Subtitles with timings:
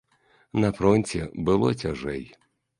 [0.63, 1.21] На фронце
[1.51, 2.29] было цяжэй.